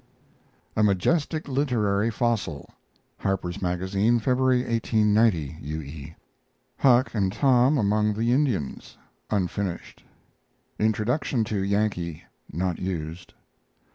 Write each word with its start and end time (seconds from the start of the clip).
A 0.75 0.81
MAJESTIC 0.81 1.47
LITERARY 1.47 2.09
FOSSIL 2.09 2.73
Harper's 3.19 3.61
Magazine, 3.61 4.17
February, 4.17 4.63
1890. 4.63 5.57
U. 5.61 5.79
E. 5.83 6.15
HUCK 6.77 7.13
AND 7.13 7.31
TOM 7.31 7.77
AMONG 7.77 8.15
THE 8.15 8.31
INDIANS 8.31 8.97
(unfinished). 9.29 10.03
Introduction 10.79 11.43
to 11.43 11.63
YANKEE 11.63 12.23
(not 12.51 12.79
used). 12.79 13.35